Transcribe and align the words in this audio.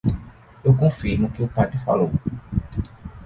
Eu 0.63 0.73
confirmo 0.75 1.27
o 1.27 1.31
que 1.33 1.43
o 1.43 1.47
padre 1.55 1.77
falou. 1.85 2.11